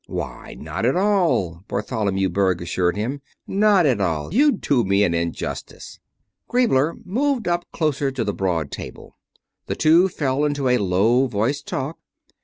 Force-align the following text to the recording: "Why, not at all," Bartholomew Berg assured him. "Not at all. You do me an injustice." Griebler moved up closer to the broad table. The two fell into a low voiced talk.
"Why, 0.07 0.55
not 0.55 0.83
at 0.87 0.95
all," 0.95 1.63
Bartholomew 1.67 2.29
Berg 2.29 2.59
assured 2.59 2.95
him. 2.97 3.21
"Not 3.45 3.85
at 3.85 4.01
all. 4.01 4.33
You 4.33 4.53
do 4.53 4.83
me 4.83 5.03
an 5.03 5.13
injustice." 5.13 5.99
Griebler 6.49 6.95
moved 7.05 7.47
up 7.47 7.67
closer 7.71 8.09
to 8.09 8.23
the 8.23 8.33
broad 8.33 8.71
table. 8.71 9.15
The 9.67 9.75
two 9.75 10.09
fell 10.09 10.43
into 10.43 10.69
a 10.69 10.79
low 10.79 11.27
voiced 11.27 11.67
talk. 11.67 11.99